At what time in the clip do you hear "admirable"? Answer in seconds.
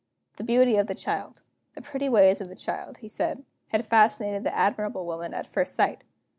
4.57-5.05